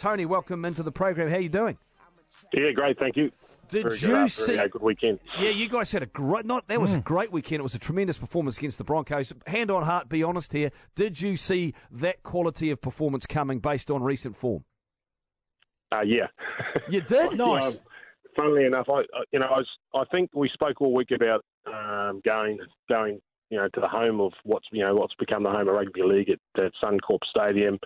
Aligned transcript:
Tony, 0.00 0.24
welcome 0.24 0.64
into 0.64 0.82
the 0.82 0.90
program. 0.90 1.28
How 1.28 1.36
are 1.36 1.40
you 1.40 1.50
doing? 1.50 1.76
Yeah, 2.54 2.72
great, 2.74 2.98
thank 2.98 3.16
you. 3.16 3.30
Did 3.68 3.82
Very 3.82 3.94
you 3.96 4.06
good, 4.22 4.30
see? 4.30 4.56
Very 4.56 4.68
good 4.70 4.80
weekend. 4.82 5.20
Yeah, 5.38 5.50
you 5.50 5.68
guys 5.68 5.92
had 5.92 6.02
a 6.02 6.06
great. 6.06 6.46
Not 6.46 6.66
that 6.68 6.80
was 6.80 6.94
a 6.94 7.00
great 7.00 7.30
weekend. 7.30 7.60
It 7.60 7.62
was 7.62 7.74
a 7.74 7.78
tremendous 7.78 8.16
performance 8.16 8.56
against 8.56 8.78
the 8.78 8.84
Broncos. 8.84 9.32
Hand 9.46 9.70
on 9.70 9.82
heart, 9.82 10.08
be 10.08 10.22
honest 10.22 10.54
here. 10.54 10.70
Did 10.96 11.20
you 11.20 11.36
see 11.36 11.74
that 11.92 12.22
quality 12.22 12.70
of 12.70 12.80
performance 12.80 13.26
coming 13.26 13.58
based 13.58 13.90
on 13.90 14.02
recent 14.02 14.34
form? 14.36 14.64
Uh, 15.92 16.00
yeah. 16.00 16.28
You 16.88 17.02
did. 17.02 17.32
Nice. 17.36 17.76
Um, 17.76 17.82
funnily 18.36 18.64
enough, 18.64 18.86
I, 18.88 19.00
I- 19.00 19.24
you 19.32 19.38
know, 19.38 19.46
I, 19.46 19.58
was, 19.58 19.68
I 19.94 20.04
think 20.10 20.30
we 20.34 20.48
spoke 20.48 20.80
all 20.80 20.94
week 20.94 21.10
about 21.10 21.44
um, 21.66 22.22
going, 22.24 22.58
going, 22.88 23.20
you 23.50 23.58
know, 23.58 23.68
to 23.74 23.80
the 23.80 23.88
home 23.88 24.20
of 24.20 24.32
what's, 24.44 24.66
you 24.72 24.82
know, 24.82 24.94
what's 24.94 25.14
become 25.18 25.42
the 25.42 25.50
home 25.50 25.68
of 25.68 25.74
rugby 25.74 26.02
league 26.02 26.30
at, 26.30 26.64
at 26.64 26.72
Suncorp 26.82 27.18
Stadium, 27.28 27.78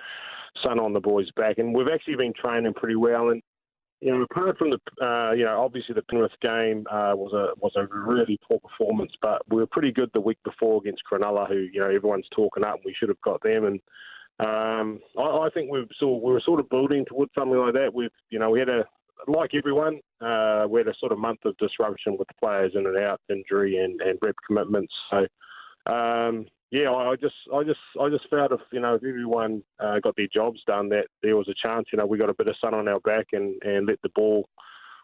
sun 0.62 0.78
on 0.78 0.92
the 0.92 1.00
boys' 1.00 1.30
back, 1.36 1.58
and 1.58 1.74
we've 1.74 1.88
actually 1.92 2.16
been 2.16 2.32
training 2.32 2.74
pretty 2.74 2.96
well. 2.96 3.30
And 3.30 3.42
you 4.00 4.10
know, 4.10 4.22
apart 4.22 4.58
from 4.58 4.70
the, 4.70 5.04
uh, 5.04 5.32
you 5.32 5.44
know, 5.44 5.62
obviously 5.62 5.94
the 5.94 6.02
Penrith 6.02 6.32
game 6.42 6.84
uh, 6.90 7.14
was 7.14 7.32
a 7.32 7.58
was 7.60 7.72
a 7.76 7.86
really 7.90 8.38
poor 8.46 8.60
performance, 8.60 9.12
but 9.22 9.42
we 9.48 9.56
were 9.56 9.66
pretty 9.66 9.92
good 9.92 10.10
the 10.12 10.20
week 10.20 10.38
before 10.44 10.80
against 10.80 11.02
Cronulla, 11.10 11.48
who 11.48 11.66
you 11.72 11.80
know 11.80 11.86
everyone's 11.86 12.28
talking 12.34 12.64
up. 12.64 12.76
and 12.76 12.84
We 12.84 12.94
should 12.98 13.08
have 13.08 13.20
got 13.22 13.42
them, 13.42 13.64
and 13.64 13.80
um, 14.40 15.00
I, 15.18 15.22
I 15.22 15.48
think 15.54 15.70
we've 15.70 15.88
sort 15.98 16.22
we 16.22 16.32
were 16.32 16.42
sort 16.44 16.60
of 16.60 16.68
building 16.68 17.04
towards 17.06 17.32
something 17.38 17.58
like 17.58 17.74
that. 17.74 17.94
We've 17.94 18.10
you 18.30 18.38
know 18.38 18.50
we 18.50 18.58
had 18.58 18.68
a 18.68 18.84
like 19.26 19.54
everyone, 19.54 20.00
uh, 20.20 20.66
we 20.68 20.80
had 20.80 20.88
a 20.88 20.94
sort 20.98 21.12
of 21.12 21.18
month 21.18 21.44
of 21.44 21.56
disruption 21.58 22.16
with 22.18 22.28
players 22.38 22.72
in 22.74 22.86
and 22.86 22.98
out, 22.98 23.20
injury 23.30 23.78
and, 23.78 24.00
and 24.00 24.18
rep 24.22 24.36
commitments. 24.46 24.92
So 25.10 25.26
um, 25.92 26.46
yeah, 26.74 26.90
I 26.90 27.14
just 27.14 27.36
I 27.54 27.62
just 27.62 27.78
I 28.00 28.08
just 28.08 28.28
felt 28.28 28.50
if 28.50 28.58
you 28.72 28.80
know 28.80 28.96
if 28.96 29.04
everyone 29.04 29.62
uh, 29.78 30.00
got 30.00 30.16
their 30.16 30.26
jobs 30.26 30.60
done, 30.66 30.88
that 30.88 31.06
there 31.22 31.36
was 31.36 31.46
a 31.48 31.54
chance. 31.54 31.86
You 31.92 31.98
know, 31.98 32.06
we 32.06 32.18
got 32.18 32.30
a 32.30 32.34
bit 32.34 32.48
of 32.48 32.56
sun 32.60 32.74
on 32.74 32.88
our 32.88 32.98
back 32.98 33.28
and, 33.32 33.62
and 33.62 33.86
let 33.86 34.02
the 34.02 34.08
ball 34.08 34.48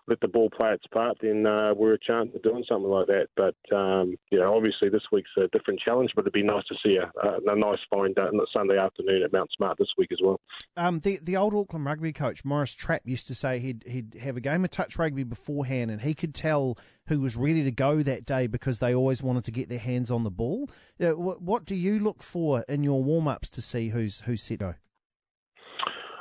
let 0.07 0.21
the 0.21 0.29
ball 0.29 0.51
play 0.51 0.73
its 0.73 0.87
part, 0.89 1.19
then 1.23 1.47
uh, 1.47 1.73
we're 1.75 1.95
a 1.95 1.99
chance 1.99 2.31
of 2.35 2.43
doing 2.43 2.65
something 2.69 2.91
like 2.91 3.07
that. 3.07 3.29
But 3.37 3.77
um, 3.77 4.17
you 4.31 4.39
know, 4.39 4.55
obviously 4.55 4.89
this 4.89 5.03
week's 5.13 5.31
a 5.37 5.49
different 5.49 5.81
challenge, 5.81 6.11
but 6.15 6.23
it'd 6.23 6.33
be 6.33 6.43
nice 6.43 6.65
to 6.67 6.75
see 6.85 6.97
a, 6.97 7.11
a, 7.27 7.39
a 7.47 7.57
nice 7.57 7.79
fine 7.89 8.13
day 8.13 8.23
on 8.23 8.37
the 8.37 8.47
Sunday 8.53 8.79
afternoon 8.79 9.23
at 9.23 9.33
Mount 9.33 9.51
Smart 9.57 9.79
this 9.79 9.89
week 9.97 10.11
as 10.13 10.19
well. 10.23 10.41
Um, 10.77 11.01
the 11.01 11.19
the 11.23 11.37
old 11.37 11.55
Auckland 11.55 11.85
rugby 11.85 12.13
coach 12.13 12.45
Maurice 12.45 12.75
Trapp 12.75 13.03
used 13.05 13.27
to 13.29 13.35
say 13.35 13.59
he'd 13.59 13.85
he'd 13.87 14.15
have 14.21 14.37
a 14.37 14.41
game 14.41 14.65
of 14.65 14.71
touch 14.71 14.99
rugby 14.99 15.25
beforehand, 15.25 15.91
and 15.91 16.01
he 16.01 16.15
could 16.15 16.35
tell 16.35 16.79
who 17.07 17.21
was 17.21 17.37
ready 17.37 17.65
to 17.65 17.73
go 17.73 18.03
that 18.03 18.25
day 18.25 18.47
because 18.47 18.79
they 18.79 18.95
always 18.95 19.23
wanted 19.23 19.45
to 19.45 19.51
get 19.51 19.69
their 19.69 19.79
hands 19.79 20.11
on 20.11 20.23
the 20.23 20.31
ball. 20.31 20.71
Uh, 21.01 21.11
what, 21.11 21.43
what 21.43 21.65
do 21.65 21.75
you 21.75 21.99
look 21.99 22.23
for 22.23 22.65
in 22.69 22.85
your 22.85 23.03
warm 23.03 23.27
ups 23.27 23.51
to 23.51 23.61
see 23.61 23.89
who's 23.89 24.23
who's 24.23 24.43
set 24.43 24.61
go? 24.61 24.75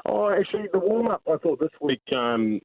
Oh, 0.05 0.31
actually, 0.31 0.67
the 0.73 0.79
warm 0.79 1.07
up 1.07 1.21
I 1.27 1.37
thought 1.37 1.59
this 1.59 1.69
week 1.81 2.01
um, 2.15 2.59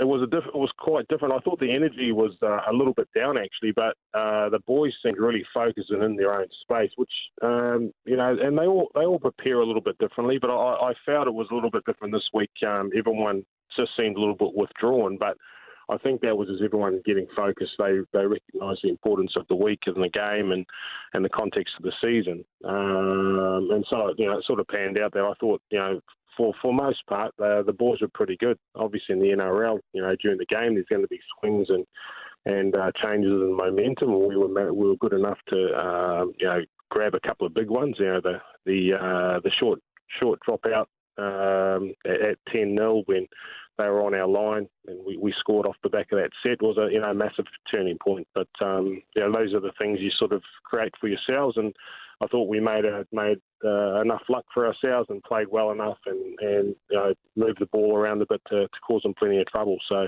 it 0.00 0.04
was 0.04 0.22
a 0.22 0.26
diff- 0.26 0.46
it 0.46 0.54
was 0.54 0.72
quite 0.78 1.06
different. 1.08 1.34
I 1.34 1.38
thought 1.38 1.60
the 1.60 1.72
energy 1.72 2.12
was 2.12 2.32
uh, 2.42 2.60
a 2.68 2.72
little 2.72 2.94
bit 2.94 3.08
down 3.14 3.36
actually, 3.36 3.72
but 3.72 3.94
uh, 4.14 4.48
the 4.48 4.60
boys 4.66 4.92
seemed 5.02 5.18
really 5.18 5.44
focused 5.52 5.90
and 5.90 6.02
in 6.02 6.16
their 6.16 6.34
own 6.34 6.46
space, 6.62 6.90
which 6.96 7.12
um, 7.42 7.92
you 8.04 8.16
know, 8.16 8.36
and 8.40 8.58
they 8.58 8.66
all 8.66 8.90
they 8.94 9.04
all 9.04 9.18
prepare 9.18 9.60
a 9.60 9.66
little 9.66 9.82
bit 9.82 9.98
differently. 9.98 10.38
But 10.38 10.50
I, 10.50 10.90
I 10.90 10.92
felt 11.04 11.26
it 11.26 11.34
was 11.34 11.48
a 11.50 11.54
little 11.54 11.70
bit 11.70 11.84
different 11.84 12.14
this 12.14 12.28
week. 12.32 12.50
Um, 12.66 12.90
everyone 12.96 13.44
just 13.78 13.90
seemed 13.96 14.16
a 14.16 14.20
little 14.20 14.36
bit 14.36 14.54
withdrawn, 14.54 15.16
but. 15.18 15.36
I 15.90 15.98
think 15.98 16.22
that 16.22 16.38
was 16.38 16.48
as 16.48 16.62
everyone 16.64 17.02
getting 17.04 17.26
focused. 17.36 17.72
They 17.78 17.98
they 18.12 18.24
recognised 18.24 18.80
the 18.82 18.88
importance 18.88 19.32
of 19.36 19.46
the 19.48 19.56
week 19.56 19.80
and 19.86 20.02
the 20.02 20.08
game 20.08 20.52
and, 20.52 20.64
and 21.12 21.24
the 21.24 21.28
context 21.28 21.74
of 21.76 21.82
the 21.82 21.92
season. 22.00 22.44
Um, 22.64 23.68
and 23.72 23.84
so 23.90 24.14
you 24.16 24.26
know 24.26 24.38
it 24.38 24.44
sort 24.46 24.60
of 24.60 24.68
panned 24.68 24.98
out 25.00 25.12
there. 25.12 25.28
I 25.28 25.34
thought 25.40 25.60
you 25.70 25.80
know 25.80 26.00
for 26.36 26.52
for 26.60 26.72
most 26.72 27.06
part, 27.06 27.32
uh, 27.42 27.62
the 27.62 27.72
boys 27.72 28.00
were 28.00 28.08
pretty 28.12 28.36
good. 28.36 28.58
Obviously, 28.74 29.14
in 29.14 29.20
the 29.20 29.28
NRL, 29.28 29.78
you 29.92 30.02
know, 30.02 30.14
during 30.20 30.38
the 30.38 30.46
game, 30.46 30.74
there's 30.74 30.86
going 30.88 31.02
to 31.02 31.08
be 31.08 31.20
swings 31.40 31.68
and 31.68 31.86
and 32.44 32.74
uh, 32.74 32.90
changes 33.02 33.30
in 33.30 33.56
momentum. 33.56 34.28
We 34.28 34.36
were 34.36 34.72
we 34.72 34.88
were 34.88 34.96
good 34.96 35.12
enough 35.12 35.38
to 35.48 35.86
um, 35.86 36.32
you 36.38 36.46
know 36.46 36.60
grab 36.90 37.14
a 37.14 37.20
couple 37.26 37.46
of 37.46 37.54
big 37.54 37.70
ones. 37.70 37.96
You 37.98 38.06
know, 38.06 38.20
the 38.20 38.40
the 38.66 38.94
uh, 38.94 39.40
the 39.40 39.50
short 39.58 39.80
short 40.20 40.40
dropout 40.46 40.86
um, 41.18 41.92
at 42.06 42.38
ten 42.52 42.76
0 42.76 43.02
when 43.06 43.26
they 43.78 43.88
were 43.88 44.02
on 44.02 44.14
our 44.14 44.28
line 44.28 44.68
and 44.86 44.98
we, 45.04 45.16
we 45.16 45.34
scored 45.38 45.66
off 45.66 45.76
the 45.82 45.88
back 45.88 46.12
of 46.12 46.18
that 46.18 46.30
set 46.42 46.62
was 46.62 46.76
a 46.78 46.92
you 46.92 47.00
know 47.00 47.12
massive 47.14 47.46
turning 47.72 47.98
point. 47.98 48.26
But 48.34 48.48
um, 48.60 49.02
you 49.14 49.22
know, 49.22 49.32
those 49.32 49.54
are 49.54 49.60
the 49.60 49.72
things 49.78 49.98
you 50.00 50.10
sort 50.18 50.32
of 50.32 50.42
create 50.64 50.92
for 51.00 51.08
yourselves 51.08 51.56
and. 51.56 51.74
I 52.20 52.28
thought 52.28 52.46
we 52.46 52.60
made 52.60 52.84
a, 52.84 53.04
made 53.10 53.38
uh, 53.64 54.00
enough 54.00 54.22
luck 54.28 54.44
for 54.54 54.64
ourselves 54.64 55.08
and 55.10 55.20
played 55.24 55.48
well 55.50 55.72
enough 55.72 55.98
and, 56.06 56.38
and 56.38 56.76
you 56.88 56.96
know 56.96 57.14
moved 57.34 57.58
the 57.58 57.66
ball 57.66 57.96
around 57.96 58.22
a 58.22 58.26
bit 58.26 58.40
to, 58.48 58.60
to 58.60 58.80
cause 58.86 59.02
them 59.02 59.12
plenty 59.18 59.40
of 59.40 59.46
trouble. 59.46 59.76
So, 59.88 60.02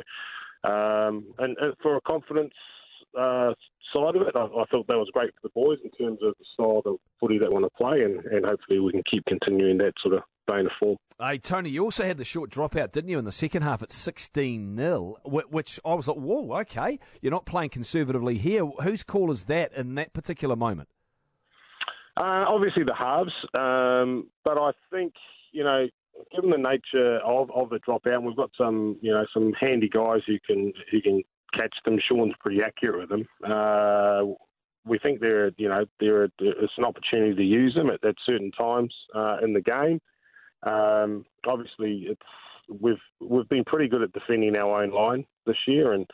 um, 0.62 1.24
and, 1.40 1.56
and 1.58 1.74
for 1.82 1.96
a 1.96 2.00
confidence 2.02 2.54
uh, 3.18 3.54
side 3.94 4.16
of 4.16 4.22
it, 4.22 4.34
I, 4.34 4.44
I 4.44 4.64
thought 4.70 4.86
that 4.88 4.96
was 4.96 5.08
great 5.12 5.32
for 5.34 5.40
the 5.48 5.50
boys 5.50 5.78
in 5.84 5.90
terms 5.90 6.18
of 6.22 6.34
the 6.38 6.44
style 6.54 6.82
of 6.84 6.96
footy 7.20 7.38
they 7.38 7.48
want 7.48 7.64
to 7.64 7.70
play, 7.70 8.02
and, 8.02 8.24
and 8.24 8.44
hopefully 8.44 8.80
we 8.80 8.92
can 8.92 9.02
keep 9.10 9.24
continuing 9.26 9.78
that 9.78 9.92
sort 10.02 10.14
of 10.14 10.22
vein 10.50 10.66
of 10.66 10.72
form. 10.78 10.96
Hey, 11.20 11.38
Tony, 11.38 11.70
you 11.70 11.84
also 11.84 12.04
had 12.04 12.18
the 12.18 12.24
short 12.24 12.50
dropout, 12.50 12.92
didn't 12.92 13.10
you, 13.10 13.18
in 13.18 13.24
the 13.24 13.32
second 13.32 13.62
half 13.62 13.82
at 13.82 13.92
16 13.92 14.76
0, 14.76 15.16
which 15.24 15.80
I 15.84 15.94
was 15.94 16.08
like, 16.08 16.16
whoa, 16.16 16.52
okay, 16.60 16.98
you're 17.22 17.32
not 17.32 17.46
playing 17.46 17.70
conservatively 17.70 18.36
here. 18.38 18.64
Whose 18.64 19.02
call 19.02 19.30
is 19.30 19.44
that 19.44 19.72
in 19.72 19.94
that 19.94 20.12
particular 20.12 20.56
moment? 20.56 20.88
Uh, 22.16 22.44
obviously 22.46 22.84
the 22.84 22.94
halves, 22.94 23.32
um, 23.54 24.28
but 24.44 24.56
I 24.56 24.70
think 24.92 25.14
you 25.50 25.64
know, 25.64 25.86
given 26.34 26.50
the 26.50 26.58
nature 26.58 27.18
of, 27.24 27.50
of 27.52 27.70
the 27.70 27.78
dropout, 27.78 28.22
we've 28.22 28.36
got 28.36 28.50
some 28.58 28.96
you 29.00 29.12
know 29.12 29.24
some 29.32 29.52
handy 29.58 29.88
guys 29.88 30.20
who 30.26 30.38
can 30.46 30.72
who 30.90 31.00
can 31.00 31.22
catch 31.56 31.74
them. 31.84 31.98
Sean's 32.08 32.34
pretty 32.40 32.62
accurate 32.62 32.98
with 33.00 33.08
them. 33.08 33.26
Uh, 33.44 34.34
we 34.86 34.98
think 34.98 35.20
they're 35.20 35.50
you 35.56 35.68
know 35.68 35.84
they're 36.00 36.24
it's 36.38 36.72
an 36.78 36.84
opportunity 36.84 37.34
to 37.34 37.42
use 37.42 37.74
them 37.74 37.90
at, 37.90 38.04
at 38.04 38.16
certain 38.26 38.50
times 38.52 38.94
uh, 39.14 39.38
in 39.42 39.52
the 39.52 39.60
game. 39.60 40.00
Um, 40.62 41.24
obviously, 41.46 42.06
it's 42.08 42.20
we've 42.80 43.00
we've 43.20 43.48
been 43.48 43.64
pretty 43.64 43.88
good 43.88 44.02
at 44.02 44.12
defending 44.12 44.56
our 44.56 44.82
own 44.82 44.90
line 44.90 45.24
this 45.46 45.56
year, 45.66 45.92
and 45.92 46.06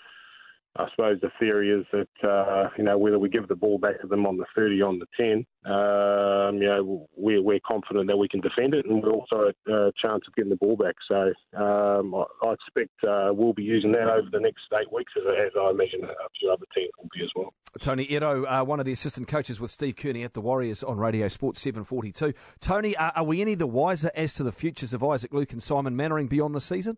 I 0.76 0.86
suppose 0.90 1.18
the 1.20 1.30
theory 1.40 1.70
is 1.70 1.84
that 1.92 2.28
uh, 2.28 2.68
you 2.78 2.84
know 2.84 2.96
whether 2.96 3.18
we 3.18 3.28
give 3.28 3.48
the 3.48 3.56
ball 3.56 3.78
back 3.78 4.00
to 4.02 4.06
them 4.06 4.24
on 4.24 4.36
the 4.36 4.46
30, 4.54 4.82
on 4.82 5.00
the 5.00 5.06
10, 5.16 5.44
um, 5.66 6.62
you 6.62 6.68
know 6.68 7.08
we're, 7.16 7.42
we're 7.42 7.60
confident 7.68 8.06
that 8.06 8.16
we 8.16 8.28
can 8.28 8.40
defend 8.40 8.74
it, 8.74 8.86
and 8.86 9.02
we're 9.02 9.10
also 9.10 9.50
a, 9.68 9.92
chance 10.00 10.22
of 10.26 10.34
getting 10.36 10.50
the 10.50 10.56
ball 10.56 10.76
back. 10.76 10.94
So 11.08 11.32
um, 11.60 12.14
I, 12.14 12.24
I 12.46 12.52
expect 12.52 12.92
uh, 13.04 13.32
we'll 13.32 13.52
be 13.52 13.64
using 13.64 13.92
that 13.92 14.08
over 14.08 14.28
the 14.30 14.40
next 14.40 14.62
eight 14.80 14.92
weeks, 14.92 15.12
as, 15.16 15.24
as 15.46 15.52
I 15.60 15.70
imagine 15.70 16.04
a 16.04 16.28
few 16.38 16.50
other 16.50 16.66
teams 16.74 16.90
will 16.98 17.08
be 17.12 17.24
as 17.24 17.30
well. 17.34 17.52
Tony 17.78 18.04
Iro, 18.04 18.44
uh, 18.44 18.64
one 18.64 18.80
of 18.80 18.86
the 18.86 18.92
assistant 18.92 19.28
coaches 19.28 19.60
with 19.60 19.70
Steve 19.70 19.96
Kearney 19.96 20.22
at 20.22 20.34
the 20.34 20.40
Warriors 20.40 20.82
on 20.82 20.98
Radio 20.98 21.28
Sports 21.28 21.60
742. 21.60 22.32
Tony, 22.60 22.96
uh, 22.96 23.10
are 23.16 23.24
we 23.24 23.40
any 23.40 23.54
the 23.54 23.66
wiser 23.66 24.10
as 24.14 24.34
to 24.34 24.42
the 24.42 24.52
futures 24.52 24.92
of 24.92 25.04
Isaac 25.04 25.32
Luke 25.32 25.52
and 25.52 25.62
Simon 25.62 25.96
Mannering 25.96 26.26
beyond 26.26 26.54
the 26.54 26.60
season? 26.60 26.96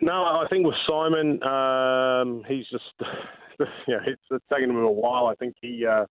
No, 0.00 0.12
I 0.12 0.46
think 0.48 0.66
with 0.66 0.76
Simon, 0.88 1.42
um, 1.42 2.42
he's 2.48 2.66
just, 2.70 2.84
you 3.86 3.94
know, 3.94 4.00
it's, 4.06 4.22
it's 4.30 4.44
taken 4.52 4.70
him 4.70 4.76
a 4.76 4.90
while. 4.90 5.26
I 5.26 5.34
think 5.34 5.54
he, 5.60 5.84
uh, 5.86 6.06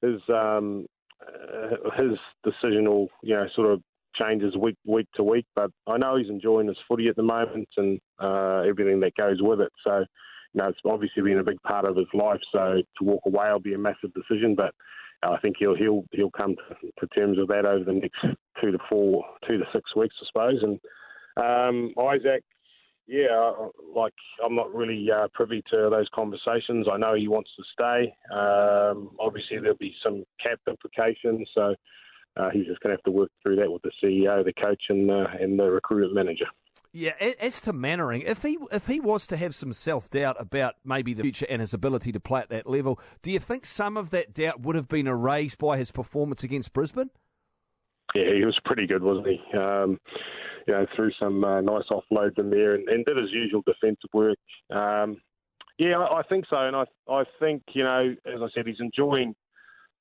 his, 0.00 0.20
um, 0.28 0.86
uh, 1.22 1.90
his 1.96 2.18
decisional, 2.46 3.08
you 3.22 3.34
know, 3.34 3.46
sort 3.54 3.70
of 3.70 3.82
changes 4.14 4.56
week 4.56 4.76
week 4.86 5.06
to 5.16 5.22
week. 5.22 5.44
But 5.54 5.70
I 5.86 5.98
know 5.98 6.16
he's 6.16 6.30
enjoying 6.30 6.68
his 6.68 6.78
footy 6.88 7.08
at 7.08 7.16
the 7.16 7.22
moment 7.22 7.68
and 7.76 8.00
uh, 8.18 8.62
everything 8.66 9.00
that 9.00 9.14
goes 9.16 9.42
with 9.42 9.60
it. 9.60 9.72
So, 9.84 9.98
you 10.54 10.62
know, 10.62 10.68
it's 10.68 10.78
obviously 10.86 11.22
been 11.22 11.38
a 11.38 11.44
big 11.44 11.60
part 11.62 11.84
of 11.86 11.96
his 11.96 12.06
life. 12.14 12.40
So 12.50 12.80
to 12.98 13.04
walk 13.04 13.22
away 13.26 13.52
will 13.52 13.60
be 13.60 13.74
a 13.74 13.78
massive 13.78 14.12
decision, 14.14 14.54
but. 14.54 14.74
I 15.20 15.36
think 15.38 15.56
he'll 15.58 15.74
he'll 15.74 16.04
he'll 16.12 16.30
come 16.30 16.54
to, 16.54 16.76
to 17.00 17.06
terms 17.08 17.38
with 17.38 17.48
that 17.48 17.66
over 17.66 17.82
the 17.82 17.92
next 17.92 18.20
two 18.62 18.70
to 18.70 18.78
four, 18.88 19.24
two 19.48 19.58
to 19.58 19.64
six 19.72 19.96
weeks, 19.96 20.14
I 20.22 20.26
suppose. 20.28 20.62
And 20.62 20.78
um, 21.36 21.92
Isaac, 21.98 22.44
yeah, 23.08 23.52
like 23.96 24.12
I'm 24.44 24.54
not 24.54 24.72
really 24.74 25.08
uh, 25.10 25.28
privy 25.32 25.62
to 25.70 25.88
those 25.90 26.08
conversations. 26.14 26.86
I 26.92 26.98
know 26.98 27.14
he 27.14 27.26
wants 27.26 27.50
to 27.56 27.64
stay. 27.72 28.14
Um, 28.30 29.10
obviously, 29.18 29.58
there'll 29.58 29.78
be 29.78 29.94
some 30.04 30.24
cap 30.44 30.60
implications, 30.68 31.48
so 31.54 31.74
uh, 32.36 32.50
he's 32.50 32.66
just 32.66 32.80
going 32.80 32.90
to 32.90 32.96
have 32.96 33.04
to 33.04 33.10
work 33.10 33.30
through 33.42 33.56
that 33.56 33.72
with 33.72 33.82
the 33.82 33.90
CEO, 34.02 34.44
the 34.44 34.52
coach, 34.52 34.82
and 34.90 35.10
uh, 35.10 35.26
and 35.40 35.58
the 35.58 35.70
recruitment 35.70 36.14
manager. 36.14 36.44
Yeah, 36.92 37.12
as 37.40 37.60
to 37.62 37.72
Mannering, 37.72 38.22
if 38.22 38.42
he 38.42 38.58
if 38.72 38.86
he 38.86 39.00
was 39.00 39.26
to 39.28 39.36
have 39.36 39.54
some 39.54 39.72
self 39.72 40.10
doubt 40.10 40.36
about 40.38 40.74
maybe 40.84 41.14
the 41.14 41.22
future 41.22 41.46
and 41.48 41.60
his 41.60 41.72
ability 41.72 42.12
to 42.12 42.20
play 42.20 42.40
at 42.40 42.50
that 42.50 42.68
level, 42.68 43.00
do 43.22 43.30
you 43.30 43.38
think 43.38 43.64
some 43.64 43.96
of 43.96 44.10
that 44.10 44.34
doubt 44.34 44.60
would 44.60 44.76
have 44.76 44.88
been 44.88 45.06
erased 45.06 45.58
by 45.58 45.78
his 45.78 45.90
performance 45.90 46.44
against 46.44 46.72
Brisbane? 46.74 47.10
Yeah, 48.14 48.32
he 48.34 48.44
was 48.44 48.58
pretty 48.64 48.86
good, 48.86 49.02
wasn't 49.02 49.26
he? 49.26 49.56
Um, 49.56 49.98
you 50.68 50.74
know, 50.74 50.86
threw 50.94 51.10
some 51.18 51.42
uh, 51.42 51.60
nice 51.60 51.84
offloads 51.90 52.38
in 52.38 52.50
there 52.50 52.74
and, 52.74 52.88
and, 52.88 53.04
did 53.04 53.16
his 53.16 53.32
usual 53.32 53.62
defensive 53.66 54.10
work. 54.12 54.38
Um, 54.70 55.16
yeah, 55.78 55.98
I, 55.98 56.18
I, 56.18 56.22
think 56.22 56.44
so, 56.48 56.56
and 56.56 56.76
I 56.76 56.84
I 57.08 57.24
think 57.40 57.62
you 57.72 57.84
know, 57.84 58.14
as 58.26 58.40
I 58.42 58.48
said, 58.54 58.66
he's 58.66 58.80
enjoying 58.80 59.34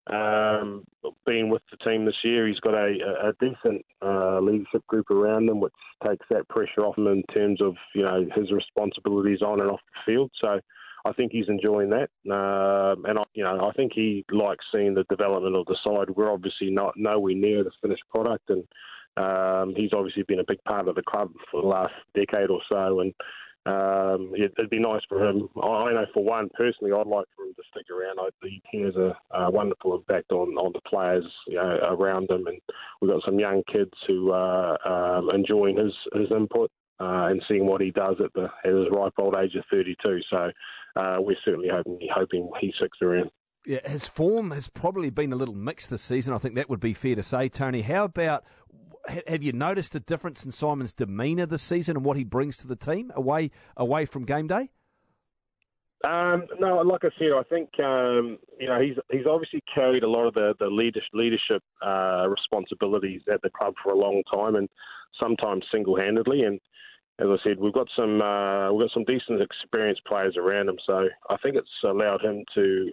um, 0.10 0.84
being 1.26 1.50
with 1.50 1.62
the 1.70 1.78
team 1.78 2.06
this 2.06 2.16
year, 2.24 2.48
he's 2.48 2.60
got 2.60 2.74
a, 2.74 3.28
a 3.28 3.34
decent 3.40 3.86
uh, 4.02 4.40
leadership 4.40 4.86
group 4.88 5.10
around 5.12 5.50
him, 5.50 5.60
which 5.60 5.74
takes 6.06 6.26
that 6.30 6.48
pressure 6.48 6.86
off 6.86 6.98
him 6.98 7.08
in 7.08 7.24
terms 7.34 7.62
of 7.62 7.76
you 7.94 8.04
know 8.04 8.26
his 8.36 8.52
responsibilities 8.52 9.42
on 9.42 9.60
and 9.60 9.70
off 9.70 9.82
the 9.94 10.12
field. 10.12 10.32
So 10.42 10.60
I 11.06 11.14
think 11.14 11.32
he's 11.32 11.50
enjoying 11.50 11.90
that, 11.90 12.10
uh, 12.32 12.96
and 13.08 13.20
I, 13.20 13.24
you 13.34 13.44
know 13.44 13.68
I 13.68 13.72
think 13.74 13.92
he 13.94 14.24
likes 14.32 14.66
seeing 14.72 14.94
the 14.94 15.06
development 15.10 15.56
of 15.56 15.66
the 15.66 15.78
side. 15.84 16.10
We're 16.10 16.32
obviously 16.32 16.70
not 16.70 16.94
nowhere 16.96 17.36
near 17.36 17.64
the 17.64 17.72
finished 17.82 18.04
product, 18.10 18.50
and 18.50 18.64
um, 19.18 19.74
he's 19.76 19.94
obviously 19.94 20.24
been 20.24 20.40
a 20.40 20.46
big 20.48 20.64
part 20.64 20.88
of 20.88 20.96
the 20.96 21.04
club 21.04 21.32
for 21.52 21.62
the 21.62 21.68
last 21.68 21.94
decade 22.16 22.50
or 22.50 22.62
so, 22.70 23.00
and 23.00 23.14
um, 23.66 24.32
it, 24.36 24.54
would 24.58 24.70
be 24.70 24.80
nice 24.80 25.02
for 25.10 25.28
him. 25.28 25.50
I 25.62 25.92
know 25.92 26.06
for 26.14 26.24
one, 26.24 26.50
personally, 26.56 26.94
I'd 26.94 27.08
like 27.08 27.26
for 27.36 27.44
him 27.44 27.54
to 27.56 27.64
stick 27.70 27.88
around. 27.90 28.20
I, 28.20 28.30
he 28.72 28.82
has 28.82 28.96
a, 28.96 29.18
a 29.32 29.52
wonderful 29.52 29.96
impact 29.96 30.32
on, 30.32 30.56
on 30.56 30.72
the 30.74 30.82
players 30.90 31.26
you 31.48 31.56
know, 31.56 31.78
around 31.90 32.30
him, 32.30 32.48
and 32.48 32.60
we've 33.02 33.12
got 33.12 33.24
some 33.26 33.40
young 33.40 33.64
kids 33.72 33.92
who 34.08 34.32
are 34.32 34.78
um, 34.88 35.30
enjoying 35.34 35.78
his 35.78 35.94
his 36.14 36.32
input 36.32 36.72
uh, 37.00 37.28
and 37.30 37.42
seeing 37.48 37.66
what 37.66 37.82
he 37.82 37.92
does 37.92 38.16
at 38.24 38.34
the 38.34 38.48
at 38.64 38.72
his 38.72 38.88
ripe 38.92 39.14
old 39.18 39.36
age 39.36 39.56
of 39.56 39.64
32. 39.72 40.20
So 40.30 40.52
uh, 40.96 41.18
we're 41.20 41.36
certainly 41.44 41.70
hoping 41.72 42.00
hoping 42.14 42.50
he 42.62 42.74
sticks 42.78 43.00
around. 43.02 43.30
Yeah, 43.66 43.86
his 43.86 44.08
form 44.08 44.52
has 44.52 44.70
probably 44.70 45.10
been 45.10 45.34
a 45.34 45.36
little 45.36 45.56
mixed 45.56 45.90
this 45.90 46.02
season. 46.02 46.34
I 46.34 46.38
think 46.38 46.56
that 46.56 46.70
would 46.70 46.80
be 46.80 46.94
fair 46.94 47.16
to 47.16 47.24
say, 47.24 47.50
Tony. 47.50 47.82
How 47.82 48.06
about 48.06 48.46
have 49.28 49.44
you 49.44 49.54
noticed 49.54 49.96
a 49.96 50.00
difference 50.00 50.46
in 50.46 50.52
Simon's 50.52 50.94
demeanour 50.94 51.46
this 51.46 51.62
season 51.62 51.98
and 51.98 52.06
what 52.06 52.18
he 52.18 52.24
brings 52.24 52.58
to 52.58 52.68
the 52.68 52.76
team 52.76 53.12
away 53.16 53.52
away 53.76 54.06
from 54.06 54.26
game 54.26 54.48
day? 54.48 54.70
Um, 56.04 56.46
no, 56.60 56.78
like 56.82 57.04
I 57.04 57.10
said, 57.18 57.32
I 57.36 57.44
think 57.44 57.70
um, 57.80 58.38
you 58.60 58.68
know 58.68 58.80
he's 58.80 58.96
he's 59.12 59.26
obviously 59.26 59.64
carried 59.74 60.04
a 60.04 60.10
lot 60.10 60.28
of 60.28 60.36
the 60.36 60.54
the 60.60 60.68
leadership, 60.68 61.64
uh, 61.84 62.28
responsibilities 62.30 63.22
at 63.32 63.42
the 63.42 63.50
club 63.50 63.74
for 63.84 63.92
a 63.92 63.98
long 63.98 64.22
time, 64.32 64.56
and 64.56 64.70
sometimes 65.20 65.66
single 65.72 65.98
handedly. 65.98 66.44
And 66.44 66.60
as 67.20 67.28
I 67.28 67.38
said, 67.44 67.60
we've 67.60 67.74
got 67.74 67.88
some 67.98 68.22
uh, 68.22 68.72
we've 68.72 68.86
got 68.86 68.94
some 68.94 69.06
decent 69.06 69.42
experienced 69.42 70.06
players 70.06 70.38
around 70.38 70.70
him, 70.70 70.78
so 70.86 71.08
I 71.32 71.38
think 71.38 71.56
it's 71.56 71.68
allowed 71.84 72.24
him 72.24 72.44
to 72.54 72.92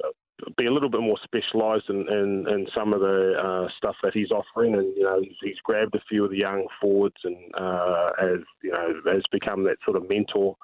be 0.57 0.67
a 0.67 0.73
little 0.73 0.91
bit 0.91 1.01
more 1.01 1.19
specialised 1.23 1.89
in, 1.89 2.07
in, 2.11 2.47
in, 2.49 2.67
some 2.77 2.93
of 2.93 3.01
the 3.01 3.35
uh, 3.39 3.69
stuff 3.77 3.95
that 4.03 4.13
he's 4.13 4.31
offering, 4.31 4.75
and 4.75 4.97
you 4.97 5.05
know 5.05 5.21
he's, 5.21 5.37
he's, 5.43 5.59
grabbed 5.63 5.95
a 5.95 6.01
few 6.09 6.25
of 6.25 6.31
the 6.31 6.39
young 6.39 6.67
forwards 6.81 7.17
and 7.25 7.37
uh, 7.57 8.11
as 8.21 8.41
you 8.63 8.73
know 8.73 9.01
has 9.07 9.23
become 9.31 9.65
that 9.65 9.77
sort 9.85 9.97
of 9.97 10.09
mentor 10.09 10.57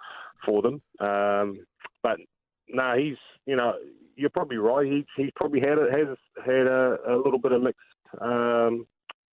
for 0.45 0.61
them. 0.63 0.83
Um, 0.99 1.65
but 2.03 2.19
no, 2.69 2.95
he's 2.97 3.17
you 3.47 3.57
know 3.57 3.75
you're 4.17 4.31
probably 4.31 4.59
right. 4.59 4.87
He's 4.87 5.05
he's 5.17 5.33
probably 5.37 5.61
had 5.61 5.79
a, 5.79 5.87
has 5.93 6.17
had 6.45 6.67
a, 6.67 6.97
a 7.09 7.17
little 7.17 7.39
bit 7.39 7.53
of 7.53 7.63
mixed 7.63 7.81
um, 8.21 8.87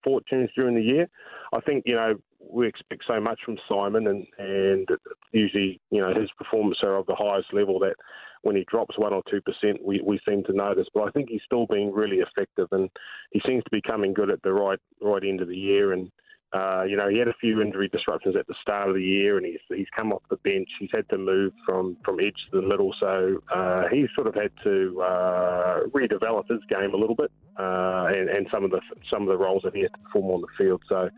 fortunes 0.03 0.49
during 0.55 0.75
the 0.75 0.93
year. 0.93 1.07
I 1.53 1.61
think 1.61 1.83
you 1.85 1.95
know 1.95 2.15
we 2.51 2.67
expect 2.67 3.03
so 3.07 3.19
much 3.19 3.39
from 3.45 3.57
Simon, 3.69 4.07
and 4.07 4.25
and 4.37 4.87
usually 5.31 5.79
you 5.91 6.01
know 6.01 6.13
his 6.13 6.29
performances 6.37 6.83
are 6.83 6.97
of 6.97 7.05
the 7.05 7.15
highest 7.15 7.53
level 7.53 7.79
that 7.79 7.95
when 8.43 8.55
he 8.55 8.65
drops 8.69 8.97
one 8.97 9.13
or 9.13 9.23
two 9.29 9.41
percent, 9.41 9.83
we, 9.83 10.01
we 10.05 10.19
seem 10.27 10.43
to 10.45 10.53
notice. 10.53 10.87
But 10.93 11.07
I 11.07 11.11
think 11.11 11.29
he's 11.29 11.41
still 11.45 11.65
being 11.67 11.91
really 11.91 12.17
effective, 12.17 12.67
and 12.71 12.89
he 13.31 13.41
seems 13.45 13.63
to 13.63 13.71
be 13.71 13.81
coming 13.81 14.13
good 14.13 14.29
at 14.29 14.41
the 14.43 14.53
right 14.53 14.79
right 15.01 15.23
end 15.23 15.41
of 15.41 15.47
the 15.47 15.57
year. 15.57 15.93
And 15.93 16.11
uh, 16.53 16.83
you 16.83 16.95
know, 16.95 17.09
he 17.09 17.19
had 17.19 17.27
a 17.27 17.33
few 17.41 17.61
injury 17.61 17.89
disruptions 17.89 18.35
at 18.37 18.47
the 18.47 18.55
start 18.61 18.87
of 18.87 18.95
the 18.95 19.03
year, 19.03 19.37
and 19.37 19.45
he's 19.45 19.59
he's 19.69 19.87
come 19.95 20.13
off 20.13 20.21
the 20.29 20.37
bench. 20.37 20.69
He's 20.79 20.89
had 20.93 21.07
to 21.09 21.17
move 21.17 21.51
from 21.65 21.97
from 22.05 22.19
edge 22.19 22.37
to 22.51 22.61
the 22.61 22.67
middle, 22.67 22.93
so 22.99 23.41
uh, 23.53 23.83
he's 23.91 24.07
sort 24.15 24.27
of 24.27 24.35
had 24.35 24.51
to 24.63 25.01
uh, 25.01 25.79
redevelop 25.93 26.49
his 26.49 26.61
game 26.69 26.93
a 26.93 26.97
little 26.97 27.15
bit, 27.15 27.31
uh, 27.59 28.07
and, 28.15 28.29
and 28.29 28.47
some 28.51 28.63
of 28.63 28.71
the 28.71 28.79
some 29.11 29.23
of 29.23 29.27
the 29.27 29.37
roles 29.37 29.63
that 29.63 29.75
he 29.75 29.81
has 29.81 29.91
to 29.91 29.97
perform 29.99 30.31
on 30.35 30.41
the 30.41 30.47
field. 30.57 30.81
So 30.87 31.09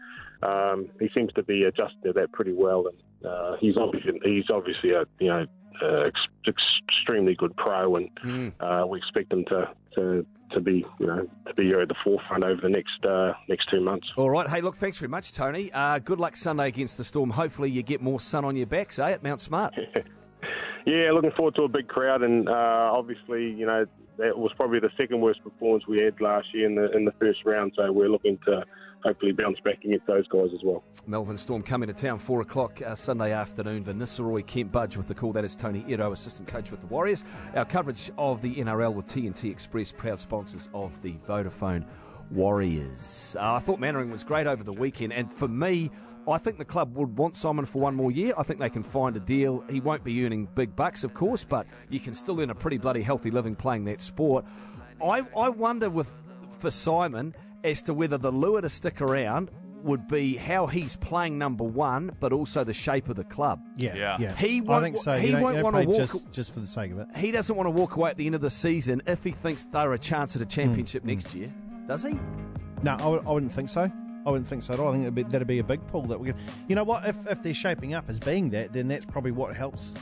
um, 0.43 0.89
he 0.99 1.09
seems 1.13 1.31
to 1.33 1.43
be 1.43 1.63
adjusted 1.63 2.01
to 2.05 2.13
that 2.13 2.31
pretty 2.31 2.53
well, 2.53 2.85
and 2.87 3.29
uh, 3.29 3.57
he's 3.59 3.77
obviously 3.77 4.19
he's 4.23 4.49
obviously 4.49 4.91
a 4.91 5.05
you 5.19 5.27
know 5.27 5.45
uh, 5.81 6.03
ex- 6.07 6.55
extremely 6.87 7.35
good 7.35 7.55
pro, 7.57 7.95
and 7.95 8.09
mm. 8.23 8.51
uh, 8.59 8.85
we 8.85 8.97
expect 8.97 9.31
him 9.31 9.45
to, 9.45 9.69
to 9.95 10.25
to 10.51 10.59
be 10.59 10.85
you 10.99 11.07
know 11.07 11.27
to 11.47 11.53
be 11.53 11.71
at 11.71 11.87
the 11.87 11.95
forefront 12.03 12.43
over 12.43 12.61
the 12.61 12.69
next 12.69 13.05
uh, 13.05 13.33
next 13.47 13.69
two 13.69 13.81
months. 13.81 14.07
All 14.15 14.29
right. 14.29 14.49
Hey, 14.49 14.61
look, 14.61 14.75
thanks 14.75 14.97
very 14.97 15.09
much, 15.09 15.33
Tony. 15.33 15.71
Uh, 15.73 15.99
good 15.99 16.19
luck 16.19 16.35
Sunday 16.35 16.67
against 16.67 16.97
the 16.97 17.03
Storm. 17.03 17.29
Hopefully, 17.29 17.69
you 17.69 17.83
get 17.83 18.01
more 18.01 18.19
sun 18.19 18.45
on 18.45 18.55
your 18.55 18.67
backs, 18.67 18.99
eh, 18.99 19.11
at 19.11 19.23
Mount 19.23 19.41
Smart. 19.41 19.73
yeah, 20.85 21.11
looking 21.13 21.31
forward 21.31 21.55
to 21.55 21.63
a 21.63 21.67
big 21.67 21.87
crowd, 21.87 22.23
and 22.23 22.47
uh, 22.47 22.91
obviously, 22.93 23.51
you 23.51 23.65
know, 23.65 23.85
that 24.17 24.37
was 24.37 24.51
probably 24.55 24.79
the 24.79 24.91
second 24.97 25.21
worst 25.21 25.43
performance 25.43 25.85
we 25.87 26.01
had 26.01 26.19
last 26.21 26.47
year 26.53 26.65
in 26.65 26.75
the 26.75 26.91
in 26.95 27.05
the 27.05 27.13
first 27.19 27.39
round. 27.45 27.73
So 27.75 27.91
we're 27.91 28.09
looking 28.09 28.37
to 28.45 28.63
hopefully 29.03 29.31
bounce 29.31 29.59
back 29.61 29.83
against 29.83 30.05
those 30.07 30.27
guys 30.27 30.49
as 30.53 30.61
well. 30.63 30.83
Melbourne 31.07 31.37
Storm 31.37 31.63
coming 31.63 31.87
to 31.87 31.93
town, 31.93 32.19
4 32.19 32.41
o'clock 32.41 32.81
uh, 32.81 32.95
Sunday 32.95 33.31
afternoon. 33.31 33.83
Vanessa 33.83 34.23
Roy, 34.23 34.41
Kent 34.41 34.71
Budge 34.71 34.97
with 34.97 35.07
the 35.07 35.15
call. 35.15 35.31
That 35.31 35.45
is 35.45 35.55
Tony 35.55 35.83
Iro, 35.87 36.11
assistant 36.11 36.47
coach 36.47 36.71
with 36.71 36.81
the 36.81 36.87
Warriors. 36.87 37.23
Our 37.55 37.65
coverage 37.65 38.11
of 38.17 38.41
the 38.41 38.55
NRL 38.55 38.93
with 38.93 39.07
TNT 39.07 39.51
Express, 39.51 39.91
proud 39.91 40.19
sponsors 40.19 40.69
of 40.73 41.01
the 41.01 41.13
Vodafone 41.27 41.85
Warriors. 42.31 43.35
Uh, 43.39 43.55
I 43.55 43.59
thought 43.59 43.79
Mannering 43.79 44.11
was 44.11 44.23
great 44.23 44.47
over 44.47 44.63
the 44.63 44.73
weekend, 44.73 45.13
and 45.13 45.31
for 45.31 45.47
me, 45.47 45.89
I 46.27 46.37
think 46.37 46.57
the 46.57 46.65
club 46.65 46.95
would 46.95 47.17
want 47.17 47.35
Simon 47.35 47.65
for 47.65 47.81
one 47.81 47.95
more 47.95 48.11
year. 48.11 48.33
I 48.37 48.43
think 48.43 48.59
they 48.59 48.69
can 48.69 48.83
find 48.83 49.15
a 49.15 49.19
deal. 49.19 49.61
He 49.61 49.79
won't 49.79 50.03
be 50.03 50.25
earning 50.25 50.47
big 50.53 50.75
bucks, 50.75 51.03
of 51.03 51.13
course, 51.13 51.43
but 51.43 51.65
you 51.89 51.99
can 51.99 52.13
still 52.13 52.39
earn 52.39 52.51
a 52.51 52.55
pretty 52.55 52.77
bloody 52.77 53.01
healthy 53.01 53.31
living 53.31 53.55
playing 53.55 53.85
that 53.85 54.01
sport. 54.01 54.45
I, 55.03 55.23
I 55.35 55.49
wonder 55.49 55.89
with 55.89 56.13
for 56.59 56.69
Simon 56.69 57.33
as 57.63 57.81
to 57.83 57.93
whether 57.93 58.17
the 58.17 58.31
lure 58.31 58.61
to 58.61 58.69
stick 58.69 59.01
around 59.01 59.51
would 59.83 60.07
be 60.07 60.35
how 60.35 60.67
he's 60.67 60.95
playing 60.95 61.37
number 61.37 61.63
one, 61.63 62.11
but 62.19 62.33
also 62.33 62.63
the 62.63 62.73
shape 62.73 63.09
of 63.09 63.15
the 63.15 63.23
club. 63.23 63.61
Yeah, 63.75 63.95
yeah. 63.95 64.17
yeah. 64.19 64.35
He 64.35 64.61
won't, 64.61 64.81
I 64.81 64.83
think 64.83 64.97
so. 64.97 65.17
He 65.17 65.33
won't 65.35 65.61
want 65.63 65.75
to 65.75 65.87
walk 65.87 65.97
just, 65.97 66.31
just, 66.31 66.53
for 66.53 66.59
the 66.59 66.67
sake 66.67 66.91
of 66.91 66.99
it. 66.99 67.07
He 67.15 67.31
doesn't 67.31 67.55
want 67.55 67.67
to 67.67 67.71
walk 67.71 67.95
away 67.95 68.09
at 68.09 68.17
the 68.17 68.25
end 68.25 68.35
of 68.35 68.41
the 68.41 68.49
season 68.49 69.01
if 69.07 69.23
he 69.23 69.31
thinks 69.31 69.65
they're 69.65 69.93
a 69.93 69.99
chance 69.99 70.35
at 70.35 70.41
a 70.41 70.45
championship 70.45 71.03
mm, 71.03 71.07
next 71.07 71.27
mm. 71.29 71.41
year. 71.41 71.53
Does 71.87 72.03
he? 72.03 72.19
No, 72.83 72.93
I 72.93 72.97
w- 72.97 73.23
I 73.25 73.31
wouldn't 73.31 73.51
think 73.51 73.69
so. 73.69 73.91
I 74.25 74.29
wouldn't 74.29 74.47
think 74.47 74.63
so 74.63 74.73
at 74.73 74.79
all. 74.79 74.89
I 74.89 74.91
think 74.91 75.03
that'd 75.03 75.15
be, 75.15 75.23
that'd 75.23 75.47
be 75.47 75.59
a 75.59 75.63
big 75.63 75.85
pull 75.87 76.03
that 76.03 76.19
we 76.19 76.27
could. 76.27 76.35
You 76.67 76.75
know 76.75 76.83
what? 76.83 77.05
If 77.05 77.25
if 77.27 77.41
they're 77.41 77.53
shaping 77.53 77.93
up 77.93 78.09
as 78.09 78.19
being 78.19 78.49
that, 78.51 78.73
then 78.73 78.87
that's 78.87 79.05
probably 79.05 79.31
what 79.31 79.55
helps 79.55 79.97